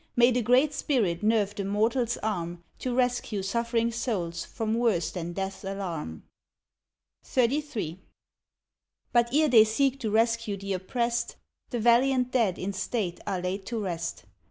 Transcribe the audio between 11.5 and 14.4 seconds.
The valiant dead, in state, are laid to rest.